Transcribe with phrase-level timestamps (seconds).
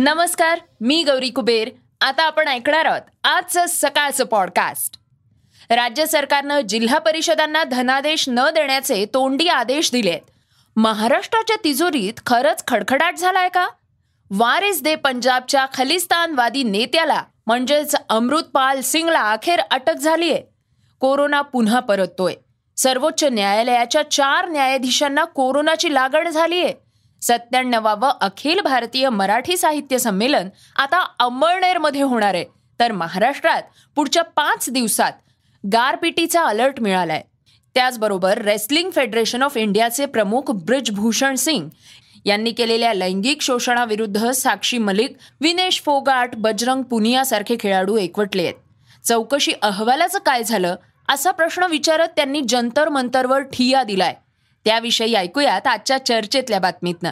[0.00, 1.70] नमस्कार मी गौरी कुबेर.
[2.00, 4.98] आता आपण ऐकणार आहोत आजचं सकाळचं पॉडकास्ट
[5.70, 10.20] राज्य सरकारनं जिल्हा परिषदांना धनादेश न देण्याचे तोंडी आदेश दिलेत.
[10.76, 13.68] महाराष्ट्राच्या तिजोरीत खरंच खडखडाट झालाय का?
[14.30, 20.38] वारिस दे पंजाबच्या खलिस्तानवादी नेत्याला म्हणजेच अमृतपाल सिंगला अखेर अटक झालीय.
[21.00, 22.34] कोरोना पुन्हा परततोय.
[22.76, 26.72] सर्वोच्च न्यायालयाच्या चार न्यायाधीशांना कोरोनाची लागण झालीय.
[27.22, 32.44] सत्त्याण्णवावं अखिल भारतीय मराठी साहित्य संमेलन आता अंबळनेरमध्ये होणार आहे.
[32.80, 33.62] तर महाराष्ट्रात
[33.96, 35.12] पुढच्या पाच दिवसात
[35.72, 37.22] गारपिटीचा अलर्ट मिळालाय.
[37.74, 41.68] त्याचबरोबर रेसलिंग फेडरेशन ऑफ इंडियाचे प्रमुख ब्रिजभूषण सिंग
[42.24, 48.54] यांनी केलेल्या लैंगिक शोषणाविरुद्ध साक्षी मलिक विनेश फोगाट बजरंग पुनियासारखे खेळाडू एकवटले आहेत.
[49.04, 50.76] चौकशी अहवालाचं काय झालं
[51.08, 54.14] असा प्रश्न विचारत त्यांनी जंतर मंतरवर ठिया दिलाय.
[54.64, 57.10] त्याविषयी ऐकूयात आजच्या चर्चेतल्या बातमीतनं.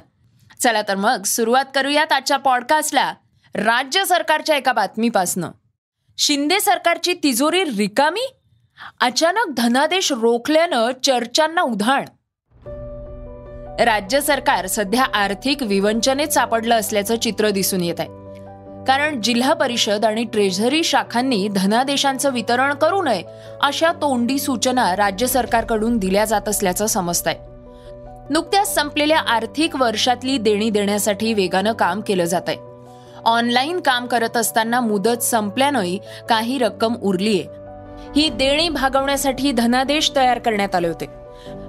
[0.60, 3.14] चला तर मग सुरुवात करूयात आजच्या पॉडकास्टला.
[3.54, 5.50] राज्य सरकारच्या एका बातमीपासनं.
[6.18, 8.34] शिंदे सरकारची तिजोरी रिकामी?
[9.00, 12.04] अचानक धनादेश रोखल्यानं चर्चांना उधाण.
[13.80, 18.25] राज्य सरकार सध्या आर्थिक विवंचनेत सापडलं असल्याचं चित्र दिसून येत आहे
[18.86, 23.22] कारण जिल्हा परिषद आणि ट्रेझरी शाखांनी धनादेशांचं वितरण करू नये
[23.62, 27.36] अशा तोंडी सूचना राज्य सरकारकडून दिल्या जात असल्याचं समजत आहे
[28.30, 32.56] नुकत्याच संपलेल्या आर्थिक वर्षातली देणी देण्यासाठी वेगानं काम केलं जात आहे
[33.24, 35.98] ऑनलाईन काम करत असताना मुदत संपल्यानंही
[36.28, 37.44] काही रक्कम उरलीये.
[38.16, 41.06] ही देणी भागवण्यासाठी धनादेश तयार करण्यात आले होते.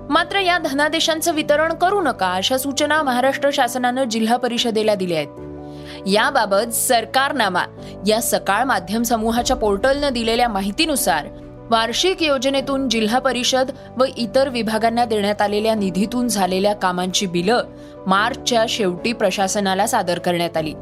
[0.10, 5.57] मात्र या धनादेशांचं वितरण करू नका अशा सूचना महाराष्ट्र शासनानं जिल्हा परिषदेला दिल्या आहेत.
[6.06, 7.64] याबाबत सरकारनामा.
[8.08, 11.28] या सकाळ माध्यम समूहाच्या पोर्टलनं दिलेल्या माहितीनुसार
[11.70, 17.64] वार्षिक योजनेतून जिल्हा परिषद व इतर विभागांना देण्यात आलेल्या निधीतून झालेल्या कामांची बिलं
[18.08, 20.74] मार्चच्या शेवटी प्रशासनाला सादर करण्यात आली.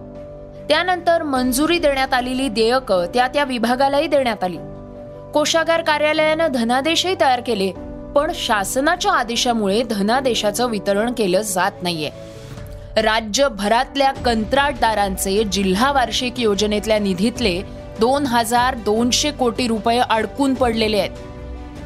[0.69, 4.57] त्यानंतर मंजुरी देण्यात आलेली देयकं त्या त्या विभागालाही देण्यात आली.
[5.33, 7.71] कोषागार कार्यालयानं धनादेशही तयार केले
[8.15, 12.09] पण शासनाच्या आदेशामुळे धनादेशाचं वितरण केलं जात नाहीये.
[12.97, 17.61] राज्यभरातल्या कंत्राटदारांचे जिल्हा वार्षिक योजनेतल्या निधीतले
[17.99, 21.09] दोन हजार दोनशे कोटी रुपये अडकून पडलेले आहेत.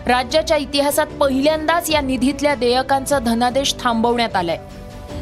[0.07, 4.57] राज्याच्या इतिहासात पहिल्यांदाच या निधीतल्या देयकांचा धनादेश थांबवण्यात आलाय.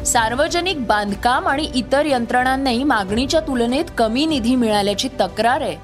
[0.04, 5.76] सार्वजनिक बांधकाम आणि इतर यंत्रणांनाही मागणीच्या तुलनेत कमी निधी मिळाल्याची तक्रार आहे.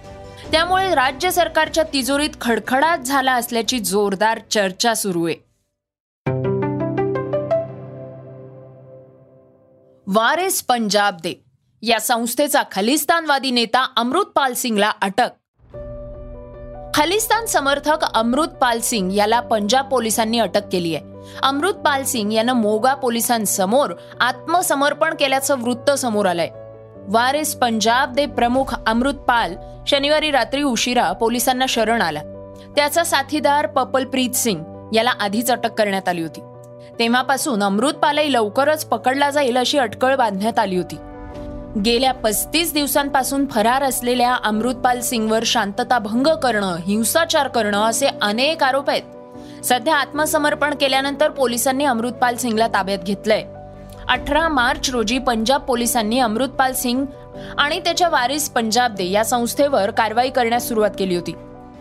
[0.52, 5.53] त्यामुळे राज्य सरकारच्या तिजोरीत खडखडाट झाला असल्याची जोरदार चर्चा सुरू आहे.
[10.06, 11.44] वारेस पंजाब दे.
[11.82, 15.28] या संस्थेचा खलिस्तानवादी नेता अमृतपाल सिंगला अटक.
[16.94, 21.04] खलिस्तान समर्थक अमृतपाल सिंग याला पंजाब पोलिसांनी अटक केली आहे.
[21.42, 26.48] अमृतपाल सिंग यानं मोगा पोलिसांसमोर आत्मसमर्पण केल्याचं वृत्त समोर आलंय.
[27.08, 29.56] वारेस पंजाब दे प्रमुख अमृतपाल
[29.86, 32.20] शनिवारी रात्री उशिरा पोलिसांना शरण आला.
[32.76, 36.40] त्याचा साथीदार पपलप्रीत सिंग याला आधीच अटक करण्यात आली होती.
[36.98, 40.96] तेव्हापासून अमृतपालही लवकरच पकडला जाईल अशी अटकळ बांधण्यात आली होती.
[41.84, 48.90] गेल्या पस्तीस दिवसांपासून फरार असलेल्या अमृतपाल सिंगवर शांतता भंग करणं हिंसाचार करणं असे अनेक आरोप
[48.90, 49.02] आहेत.
[49.64, 53.44] सध्या आत्मसमर्पण केल्यानंतर पोलिसांनी अमृतपाल सिंगला ताब्यात घेतलंय.
[54.08, 57.04] अठरा मार्च रोजी पंजाब पोलिसांनी अमृतपाल सिंग
[57.58, 61.34] आणि त्याच्या वारिस पंजाब दे या संस्थेवर कारवाई करण्यास सुरुवात केली होती.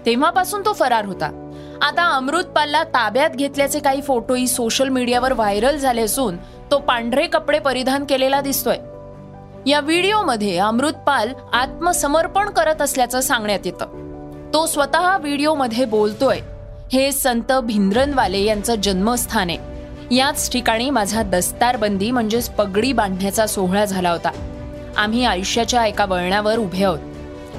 [0.06, 1.43] तेव्हापासून तो फरार होता.
[1.84, 6.38] आता अमृतपालला ताब्यात घेतल्याचे काही फोटोही सोशल मीडियावर व्हायरल झाले असून
[6.72, 8.78] तो पांढरे कपडे परिधान केलेला दिसतोय.
[9.70, 13.86] या व्हिडिओमध्ये अमृतपाल आत्मसमर्पण करत असल्याचं सांगण्यात येतं.
[14.54, 16.40] तो स्वतः व्हिडिओमध्ये बोलतोय
[16.94, 19.58] हे संत भिंद्रनवाले यांचं जन्मस्थान आहे.
[20.16, 24.30] याच ठिकाणी माझा दस्तारबंदी म्हणजेच पगडी बांधण्याचा सोहळा झाला होता.
[24.98, 27.00] आम्ही आयुष्याच्या एका वळणावर उभे आहोत.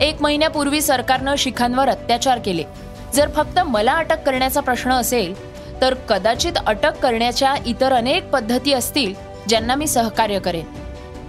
[0.00, 2.84] एक महिन्यापूर्वी सरकारनं शिखांवर अत्याचार केले.
[3.15, 5.35] जर फक्त मला अटक करण्याचा प्रश्न असेल
[5.81, 9.15] तर कदाचित अटक करण्याच्या इतर अनेक पद्धती असतील
[9.49, 10.65] ज्यांना मी सहकार्य करेन.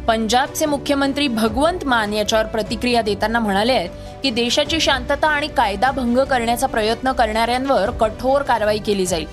[0.05, 3.89] पंजाबचे मुख्यमंत्री भगवंत मान याच्यावर प्रतिक्रिया देताना म्हणाले आहेत
[4.23, 9.25] की देशाची शांतता आणि कायदा भंग करण्याचा प्रयत्न करणाऱ्यांवर कठोर कारवाई केली जाईल.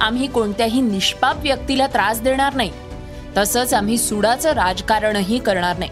[0.00, 2.70] आम्ही कोणत्याही निष्पाप व्यक्तीला त्रास देणार नाही.
[3.36, 5.90] तसंच आम्ही सुडाचं राजकारणही करणार नाही.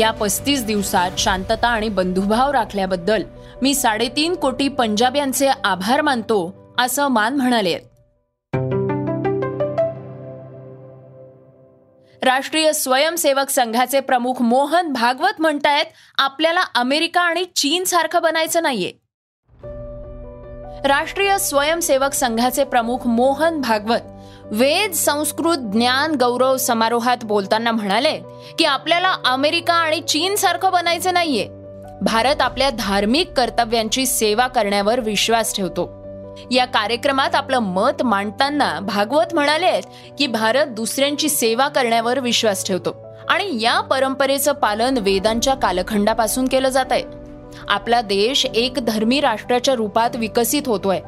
[0.00, 3.22] या पस्तीस दिवसात शांतता आणि बंधुभाव राखल्याबद्दल
[3.62, 7.78] मी साडेतीन कोटी पंजाब यांचे आभार मानतो असं मान म्हणाले.
[12.22, 15.86] राष्ट्रीय स्वयंसेवक संघाचे प्रमुख मोहन भागवत म्हणतायत
[16.18, 18.92] आपल्याला अमेरिका आणि चीन सारखं बनायचं नाहीये.
[20.88, 24.00] राष्ट्रीय स्वयंसेवक संघाचे प्रमुख मोहन भागवत
[24.50, 28.20] वेद संस्कृत ज्ञान गौरव समारोहात बोलताना म्हणाले
[28.58, 31.65] की आपल्याला अमेरिका आणि चीन सारखं बनायचं नाहीये.
[32.06, 36.06] भारत आपल्या धार्मिक कर्तव्यांची सेवा करण्यावर विश्वास ठेवतो.
[36.50, 39.80] या कार्यक्रमात आपलं मत मांडताना भागवत म्हणाले
[40.18, 42.96] की भारत दुसऱ्यांची सेवा करण्यावर विश्वास ठेवतो
[43.28, 47.02] आणि या परंपरेचं पालन वेदांच्या कालखंडापासून केलं जात आहे.
[47.68, 51.00] आपला देश एक धर्मी राष्ट्राच्या रूपात विकसित होतोय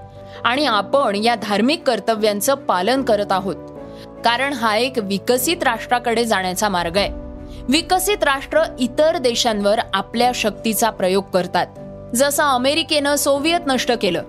[0.44, 3.56] आणि आपण या धार्मिक कर्तव्यांचं पालन करत आहोत.
[4.24, 7.27] कारण हा एक विकसित राष्ट्राकडे जाण्याचा मार्ग आहे.
[7.68, 11.66] विकसित राष्ट्र इतर देशांवर आपल्या शक्तीचा प्रयोग करतात.
[12.14, 14.22] जसं अमेरिकेनं सोव्हिएत नष्ट केलं.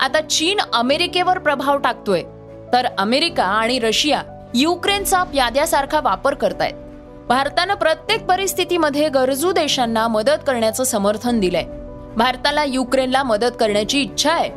[0.00, 2.22] आता चीन अमेरिकेवर प्रभाव टाकतोय.
[2.72, 4.22] तर अमेरिका आणि रशिया
[4.54, 6.72] युक्रेनचा प्याद्यासारखा वापर करतायत.
[7.28, 11.64] भारतानं प्रत्येक परिस्थितीमध्ये गरजू देशांना मदत करण्याचं समर्थन दिलंय.
[12.16, 14.50] भारताला युक्रेनला मदत करण्याची इच्छा आहे.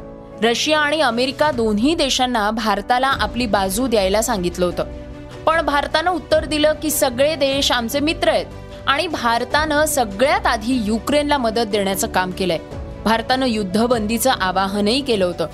[0.43, 5.02] रशिया आणि अमेरिका दोन्ही देशांना भारताला आपली बाजू द्यायला सांगितलं होतं.
[5.45, 8.45] पण भारतानं उत्तर दिलं की सगळे देश आमचे मित्र आहेत.
[8.87, 12.59] आणि भारतानं सगळ्यात आधी युक्रेनला मदत देण्याचं काम केलंय.
[13.05, 15.47] भारतानं युद्धबंदीचं आवाहनही केलं होतं.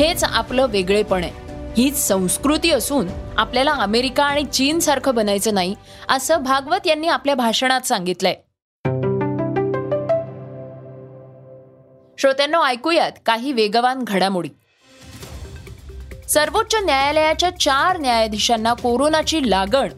[0.00, 1.32] हेच आपलं वेगळेपण आहे.
[1.76, 3.06] हीच संस्कृती असून
[3.38, 5.74] आपल्याला अमेरिका आणि चीन सारखं बनायचं नाही
[6.08, 8.34] असं भागवत यांनी आपल्या भाषणात सांगितलंय.
[12.18, 14.48] श्रोत्यांना ऐकूयात काही वेगवान घडामोडी.
[16.30, 19.88] सर्वोच्च न्यायालयाच्या चार न्यायाधीशांना कोरोनाची लागण.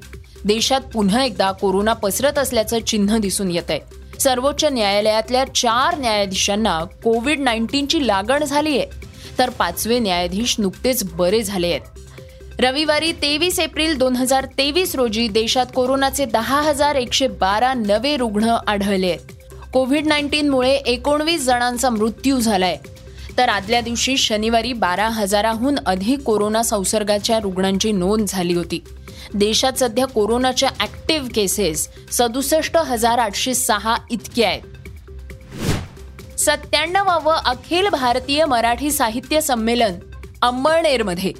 [0.44, 3.80] देशात पुन्हा एकदा कोरोना पसरत असल्याचं चिन्ह दिसून येत आहे
[4.20, 8.86] सर्वोच्च न्यायालयातल्या चार न्यायाधीशांना कोविड नाईन्टीनची लागण झाली आहे
[9.38, 12.60] तर पाचवे न्यायाधीश नुकतेच बरे झाले आहेत.
[12.60, 18.56] रविवारी तेवीस एप्रिल दोन हजार तेवीस रोजी देशात कोरोनाचे दहा हजार एकशे बारा नवे रुग्ण
[18.66, 19.32] आढळले आहेत.
[19.72, 22.76] कोविड नाईन्टीनमुळे एकोणवीस जणांचा मृत्यू झालाय.
[23.38, 28.84] तर आदल्या दिवशी शनिवारी बारा हजाराहून अधिक कोरोना संसर्गाच्या रुग्णांची नोंद झाली होती.
[29.34, 34.62] देशात सध्या कोरोनाच्या ऍक्टिव्ह केसेस सदुसष्ट हजार आठशे सहा इतके आहेत.
[36.38, 39.94] सत्त्याण्णवावं अखिल भारतीय मराठी साहित्य संमेलन
[40.42, 41.32] अंबळनेरमध्ये.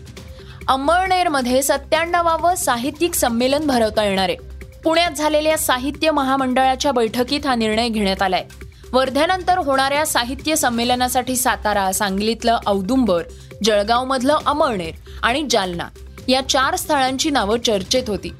[0.68, 4.36] अंबळनेरमध्ये सत्त्याण्णवावं साहित्यिक संमेलन भरवता येणार आहे.
[4.84, 8.44] पुण्यात झालेल्या साहित्य महामंडळाच्या बैठकीत हा निर्णय घेण्यात आलाय.
[8.92, 13.22] वर्ध्यानंतर होणाऱ्या साहित्य संमेलनासाठी सातारा सांगलीतलं औदुंबर
[13.64, 14.92] जळगावमधलं अमळनेर
[15.22, 15.88] आणि जालना
[16.28, 18.32] या चार स्थळांची नावं चर्चेत होती.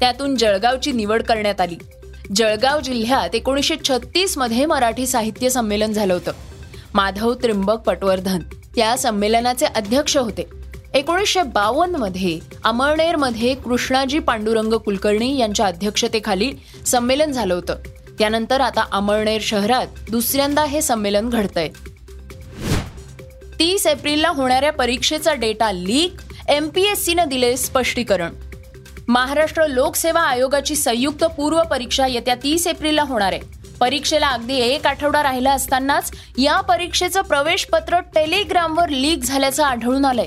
[0.00, 1.76] त्यातून जळगावची निवड करण्यात आली.
[2.36, 6.32] जळगाव जिल्ह्यात एकोणीसशे छत्तीसमध्ये मराठी साहित्य संमेलन झालं होतं.
[6.94, 8.38] माधव त्रिंबक पटवर्धन
[8.76, 10.46] त्या संमेलनाचे अध्यक्ष होते.
[10.94, 16.52] एकोणीसशे बावन्नमध्ये अमळनेरमध्ये कृष्णाजी पांडुरंग कुलकर्णी यांच्या अध्यक्षतेखाली
[16.86, 17.74] संमेलन झालं होतं.
[18.20, 21.68] त्यानंतर आता अमळनेर शहरात दुसऱ्यांदा हे संमेलन घडतंय.
[23.58, 26.12] तीस एप्रिलला होणाऱ्या परीक्षेचा डेटा लीक
[26.48, 28.32] एमपीएससीनं दिले स्पष्टीकरण.
[29.08, 33.40] महाराष्ट्र लोकसेवा आयोगाची संयुक्त पूर्व परीक्षा येत्या तीस एप्रिलला होणार आहे.
[33.80, 40.26] परीक्षेला अगदी एक आठवडा राहिला असतानाच या परीक्षेचं प्रवेशपत्र टेलिग्रामवर लीक झाल्याचं आढळून आलंय.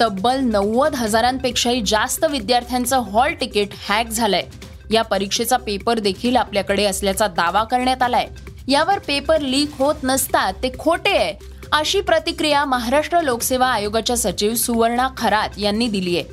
[0.00, 4.42] तब्बल नव्वद हजारांपेक्षाही जास्त विद्यार्थ्यांचं हॉल तिकीट हॅक झालंय.
[4.90, 8.26] या परीक्षेचा पेपर देखील आपल्याकडे असल्याचा दावा करण्यात आलाय.
[8.68, 11.34] यावर पेपर लीक होत नसतात ते खोटे आहे
[11.72, 16.24] अशी प्रतिक्रिया महाराष्ट्र लोकसेवा आयोगाच्या सचिव सुवर्णा खरात यांनी दिली आहे.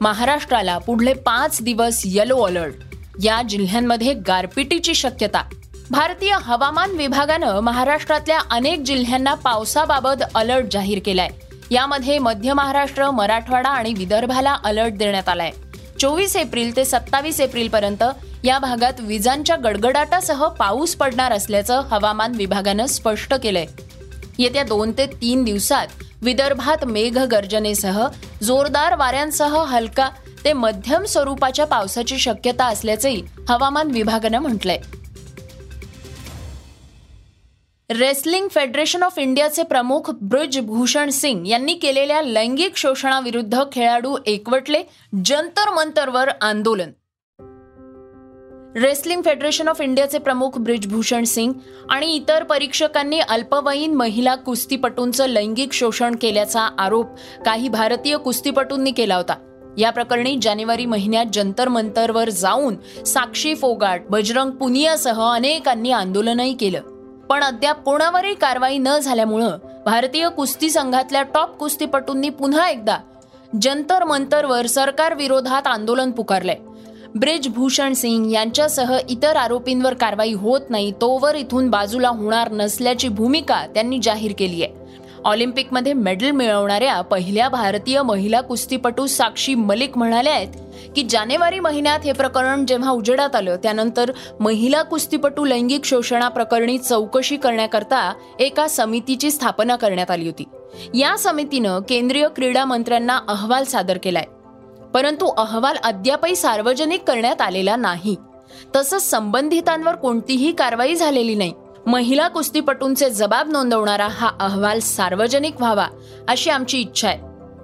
[0.00, 2.74] महाराष्ट्राला पुढले पाच दिवस येलो अलर्ट
[3.22, 5.42] या जिल्ह्यांमध्ये गारपिटीची शक्यता.
[5.90, 11.28] भारतीय हवामान विभागानं महाराष्ट्रातल्या अनेक जिल्ह्यांना पावसाबाबत अलर्ट जाहीर केलाय.
[11.70, 15.50] यामध्ये मध्य महाराष्ट्र मराठवाडा आणि विदर्भाला अलर्ट देण्यात आलाय.
[16.02, 18.02] चोवीस एप्रिल ते सत्तावीस एप्रिल पर्यंत
[18.44, 23.66] या भागात विजांच्या गडगडाटासह पाऊस पडणार असल्याचं हवामान विभागानं स्पष्ट केलंय.
[24.38, 25.86] येत्या दोन ते तीन दिवसात
[26.22, 28.06] विदर्भात मेघगर्जनेसह
[28.42, 30.08] जोरदार वाऱ्यांसह हलका
[30.44, 34.78] ते मध्यम स्वरूपाच्या पावसाची शक्यता असल्याचंही हवामान विभागानं म्हटलंय.
[37.98, 44.82] रेसलिंग फेडरेशन ऑफ इंडियाचे प्रमुख ब्रिजभूषण सिंग यांनी केलेल्या लैंगिक शोषणाविरुद्ध खेळाडू एकवटले
[45.24, 46.90] जंतर मंतरवर आंदोलन.
[48.76, 51.52] रेसलिंग फेडरेशन ऑफ इंडियाचे प्रमुख ब्रिजभूषण सिंग
[51.90, 57.06] आणि इतर परीक्षकांनी अल्पवयीन महिला कुस्तीपटूंचं लैंगिक शोषण केल्याचा आरोप
[57.46, 59.34] काही भारतीय कुस्तीपटूंनी केला होता.
[59.78, 66.80] या प्रकरणी जानेवारी महिन्यात जंतर मंतरवर जाऊन साक्षी फोगाट बजरंग पुनियासह अनेकांनी आंदोलनही केलं.
[67.32, 72.96] पण अद्याप कोणावरही कारवाई न झाल्यामुळं भारतीय कुस्ती संघातल्या टॉप कुस्तीपटूंनी पुन्हा एकदा
[73.62, 76.56] जंतर मंतरवर सरकार विरोधात आंदोलन पुकारलंय.
[77.14, 83.98] ब्रिजभूषण सिंग यांच्यासह इतर आरोपींवर कारवाई होत नाही तोवर इथून बाजूला होणार नसल्याची भूमिका त्यांनी
[84.02, 84.81] जाहीर केली आहे
[85.24, 90.48] ऑलिम्पिकमध्ये मेडल मिळवणाऱ्या पहिल्या भारतीय महिला कुस्तीपटू साक्षी मलिक म्हणाल्या आहेत
[90.96, 98.14] की जानेवारी महिन्यात हे प्रकरण जेव्हा उजेडात आलं त्यानंतर महिला कुस्तीपटू लैंगिक शोषणाप्रकरणी चौकशी करण्याकरता
[98.38, 100.44] एका समितीची स्थापना करण्यात आली होती.
[100.98, 104.24] या समितीनं केंद्रीय क्रीडा मंत्र्यांना अहवाल सादर केलाय.
[104.94, 108.16] परंतु अहवाल अद्यापही सार्वजनिक करण्यात आलेला नाही.
[108.76, 111.52] तसंच संबंधितांवर कोणतीही कारवाई झालेली नाही.
[111.86, 115.86] महिला कुस्तीपटूंचे जबाब नोंदवणारा हा अहवाल सार्वजनिक व्हावा
[116.28, 117.18] अशी आमची इच्छा आहे.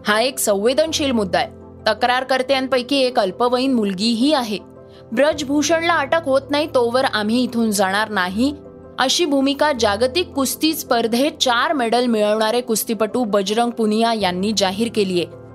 [0.07, 1.49] हा एक संवेदनशील मुद्दा आहे.
[1.87, 4.59] तक्रारकर्त्यांपैकी एक अल्पवयीन मुलगीही आहे.
[5.13, 8.55] ब्रजभूषणला अटक होत नाही तोवर आम्ही इथून जाणार नाही.
[8.99, 15.48] अशी भूमिका जागतिक कुस्ती स्पर्धेत चार मेडल मिळवणारे कुस्तीपटू बजरंग पुनिया यांनी जाहीर केली आहे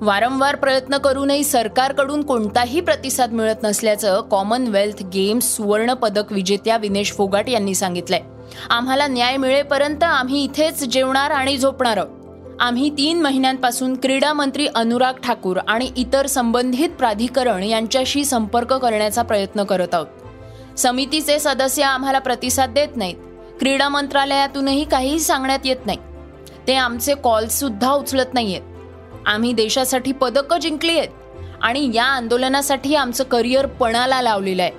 [0.00, 7.48] वारंवार प्रयत्न करूनही सरकारकडून कोणताही प्रतिसाद मिळत नसल्याचं कॉमनवेल्थ गेम्स सुवर्ण पदक विजेत्या विनेश फोगाट
[7.48, 8.20] यांनी सांगितलंय.
[8.70, 12.08] आम्हाला न्याय मिळेपर्यंत आम्ही इथेच जेवणार आणि झोपणार आहोत.
[12.60, 19.64] आम्ही तीन महिन्यांपासून क्रीडा मंत्री अनुराग ठाकूर आणि इतर संबंधित प्राधिकरण यांच्याशी संपर्क करण्याचा प्रयत्न
[19.64, 20.06] करत आहोत.
[20.78, 23.16] समितीचे सदस्य आम्हाला प्रतिसाद देत नाहीत.
[23.58, 25.98] क्रीडा मंत्रालयातूनही काहीही सांगण्यात येत नाही.
[26.66, 28.62] ते आमचे कॉल सुद्धा उचलत नाहीयेत.
[29.28, 31.08] आम्ही देशासाठी पदकं जिंकली आहेत
[31.62, 34.70] आणि या आंदोलनासाठी आमचं करिअर पणाला लावलेलं आहे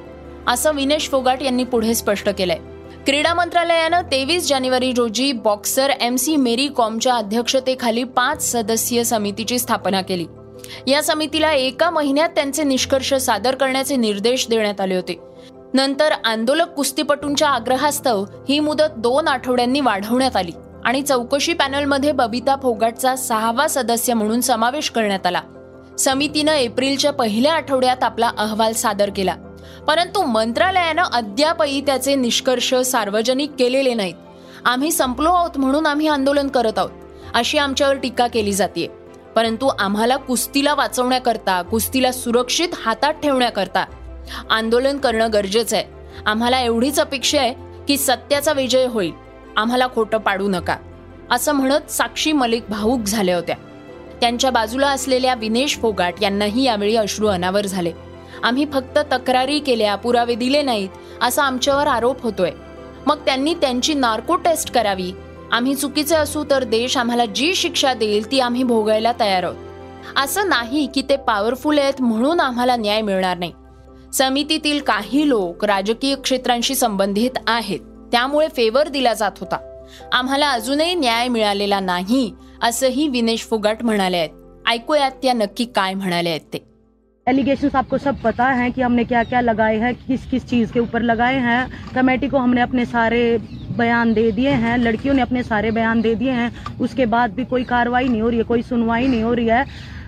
[0.47, 2.57] असं विनेश फोगाट यांनी पुढे स्पष्ट केलंय.
[3.05, 10.01] क्रीडा मंत्रालयानं तेवीस जानेवारी रोजी बॉक्सर एम सी मेरी कॉमच्या अध्यक्षतेखाली पाच सदस्यीय समितीची स्थापना
[10.01, 10.25] केली.
[10.87, 15.19] या समितीला एका महिन्यात त्यांचे निष्कर्ष सादर करण्याचे निर्देश देण्यात आले होते.
[15.73, 20.51] नंतर आंदोलक कुस्तीपटूंच्या आग्रहास्तव ही मुदत दोन आठवड्यांनी वाढवण्यात आली.
[20.85, 25.41] आणि चौकशी पॅनलमध्ये बबिता फोगाटचा सहावा सदस्य म्हणून समावेश करण्यात आला.
[25.99, 29.35] समितीनं एप्रिलच्या पहिल्या आठवड्यात आपला अहवाल सादर केला.
[29.87, 34.13] परंतु मंत्रालयानं अद्यापही त्याचे निष्कर्ष सार्वजनिक केलेले नाहीत.
[34.65, 36.89] आम्ही संपलो आहोत म्हणून आम्ही आंदोलन करत आहोत
[37.33, 38.87] अशी आमच्यावर टीका केली जाते
[39.35, 43.85] परंतु आम्हाला कुस्तीला वाचवण्याकरता कुस्तीला सुरक्षित हातात ठेवण्याकरता
[44.49, 45.85] आंदोलन करणं गरजेचं आहे.
[46.25, 47.53] आम्हाला एवढीच अपेक्षा आहे
[47.87, 49.28] की सत्याचा विजय होईल.
[49.59, 50.75] आम्हाला खोटं पाडू नका
[51.31, 53.55] असं म्हणत साक्षी मलिक भाऊक झाल्या होत्या.
[54.21, 57.91] त्यांच्या बाजूला असलेल्या विनेश फोगाट यांनाही यावेळी अश्रू अनावर झाले.
[58.43, 60.89] आम्ही फक्त तक्रारी केल्या पुरावे दिले नाहीत
[61.21, 62.51] असा आमच्यावर आरोप होतोय.
[63.05, 65.11] मग त्यांनी त्यांची नार्को टेस्ट करावी?
[65.51, 69.55] आम्ही चुकीचे असू तर देश आम्हाला जी शिक्षा देईल ती आम्ही भोगायला तयार आहोत.
[70.23, 73.51] असं नाही की ते पॉवरफुल आहेत म्हणून आम्हाला न्याय मिळणार नाही.
[74.13, 77.79] समितीतील काही लोक राजकीय क्षेत्रांशी संबंधित आहेत.
[78.11, 79.57] त्यामुळे फेवर दिला जात होता.
[80.13, 84.29] आम्हाला अजूनही न्याय मिळालेला नाही असंही विनेश फुगाट म्हणाले आहेत.
[84.67, 86.69] ऐकूयात त्या नक्की काय म्हणाले आहेत ते.
[87.27, 90.79] एलिगेशन आपको सब पता है कि हमने क्या क्या लगाए हैं किस किस चीज़ के
[90.79, 93.37] ऊपर लगाए हैं। कमेटी को हमने अपने सारे
[93.77, 96.49] बयान दे दिए हैं लड़कियों ने अपने सारे बयान दे दिए हैं।
[96.81, 99.63] उसके बाद भी कोई कार्रवाई नहीं हो रही है कोई सुनवाई नहीं हो रही है।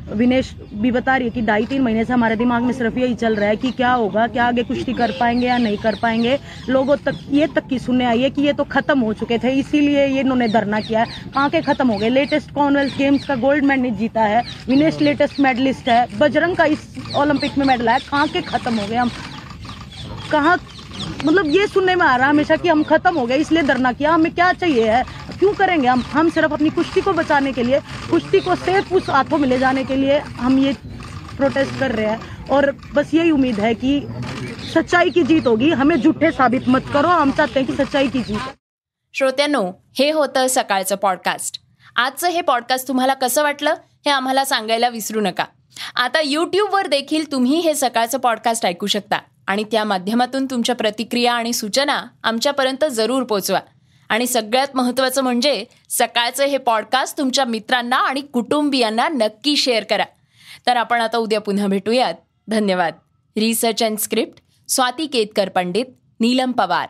[0.10, 3.14] विनेश भी बता रही है कि ढाई तीन महीने से हमारे दिमाग में सिर्फ़ यही
[3.16, 6.38] चल रहा है कि क्या होगा, क्या आगे कुश्ती कर पाएँगे या नहीं कर पाएँगे।
[6.70, 9.52] लोगों तक, ये तक की सुनने आई है कि ये तो खत्म हो चुके थे,
[9.52, 13.36] इसीलिए ये इन्होंने धरना किया है। कहाँ के खत्म हो गए लेटेस्ट कॉमनवेल्थ गेम्स का
[13.38, 18.00] गोल्ड मेडल जीता है। विनेश लेटेस्ट मेडलिस्ट है। बजरंग का इस ओलंपिक में मेडल है
[18.02, 19.12] कहाँ के खत्म हो गए हम
[20.32, 20.58] कहाँ
[21.26, 23.92] मतलब ये सुनने में आ रहा है हमेशा कि हम खत्म हो गए, इसलिए धरना
[23.92, 25.04] किया। हमें क्या चाहिए है?
[25.40, 26.02] क्यों करेंगे हम?
[26.02, 29.60] हम सिर्फ़ अपनी कुश्ती को बचाने के लिए, कुश्ती को सेफ़ उस हाथों में ले
[29.60, 30.74] जाने के लिए हम ये
[31.38, 34.08] प्रोटेस्ट कर रहे हैं। और बस यही उम्मीद है कि
[34.74, 38.20] सच्चाई की जीत होगी। हमें झूठे साबित मत करो। हम चाहते हैं कि सच्चाई की
[38.20, 38.52] जीत।
[39.14, 41.62] श्रोत्यांनो, हे होतं सकाळचं पॉडकास्ट
[41.96, 43.74] आजचं हे पॉडकास्ट तुम्हाला कसं वाटलं,
[44.06, 45.46] हे आम्हाला सांगायला विसरू नका.
[45.96, 49.18] आता यूट्यूबवर देखील तुम्ही हे सकाळचं पॉडकास्ट ऐकू शकता.
[49.48, 53.60] आणि त्या माध्यमातून तुमच्या प्रतिक्रिया आणि सूचना आमच्यापर्यंत जरूर पोचवा.
[54.10, 60.06] आणि सगळ्यात महत्त्वाचं म्हणजे सकाळचं हे पॉडकास्ट तुमच्या मित्रांना आणि कुटुंबियांना नक्की शेअर करा.
[60.68, 62.14] तर आपण आता उद्या पुन्हा भेटूयात.
[62.48, 62.94] धन्यवाद.
[63.38, 65.86] Research and script Swati Ketkar Pandit.
[66.20, 66.90] Neelam Pawar.